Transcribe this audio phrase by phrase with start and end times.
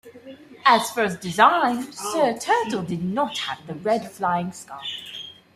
[0.65, 4.81] As first designed, Sir Turtle did not have the red flying scarf.